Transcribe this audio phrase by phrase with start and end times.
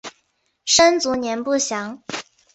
[0.65, 2.01] 生卒年不详。